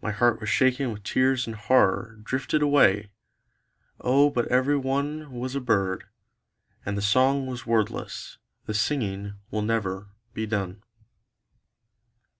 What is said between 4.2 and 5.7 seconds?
but every one Was a